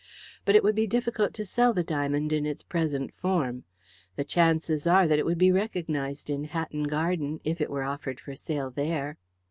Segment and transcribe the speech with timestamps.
[0.45, 3.65] But it would be difficult to sell the diamond in its present form.
[4.15, 8.19] The chances are that it would be recognized in Hatton Garden if it were offered
[8.19, 9.19] for sale there."